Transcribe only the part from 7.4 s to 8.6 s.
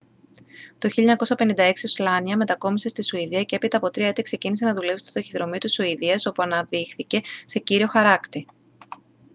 σε κύριο χαράκτη